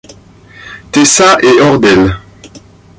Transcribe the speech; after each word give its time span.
Tessa 0.91 1.37
est 1.43 1.61
hors 1.61 1.77
d'elle. 1.79 2.17